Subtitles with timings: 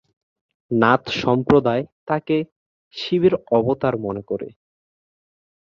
[0.71, 2.37] নাথ সম্প্রদায় তাঁকে
[2.93, 4.47] শিবের অবতার মনে করে।